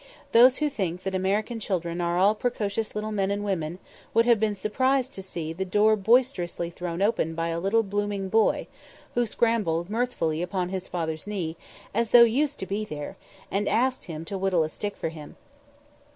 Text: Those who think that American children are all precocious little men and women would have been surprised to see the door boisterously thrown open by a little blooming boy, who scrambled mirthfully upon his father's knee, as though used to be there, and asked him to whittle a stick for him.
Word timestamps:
Those 0.31 0.57
who 0.57 0.67
think 0.67 1.03
that 1.03 1.13
American 1.13 1.59
children 1.59 2.01
are 2.01 2.17
all 2.17 2.33
precocious 2.33 2.95
little 2.95 3.11
men 3.11 3.29
and 3.29 3.43
women 3.45 3.77
would 4.15 4.25
have 4.25 4.39
been 4.39 4.55
surprised 4.55 5.13
to 5.13 5.21
see 5.21 5.53
the 5.53 5.63
door 5.63 5.95
boisterously 5.95 6.71
thrown 6.71 7.03
open 7.03 7.35
by 7.35 7.49
a 7.49 7.59
little 7.59 7.83
blooming 7.83 8.27
boy, 8.27 8.65
who 9.13 9.27
scrambled 9.27 9.91
mirthfully 9.91 10.41
upon 10.41 10.69
his 10.69 10.87
father's 10.87 11.27
knee, 11.27 11.55
as 11.93 12.09
though 12.09 12.23
used 12.23 12.57
to 12.57 12.65
be 12.65 12.83
there, 12.83 13.15
and 13.51 13.69
asked 13.69 14.05
him 14.05 14.25
to 14.25 14.39
whittle 14.39 14.63
a 14.63 14.69
stick 14.69 14.97
for 14.97 15.09
him. 15.09 15.35